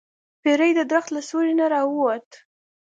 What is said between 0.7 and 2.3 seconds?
د درخت له سوری نه راووت.